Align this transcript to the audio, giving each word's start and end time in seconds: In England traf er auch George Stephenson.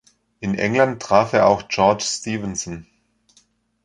In 0.39 0.55
England 0.57 0.99
traf 0.99 1.31
er 1.33 1.45
auch 1.45 1.67
George 1.67 2.03
Stephenson. 2.03 2.87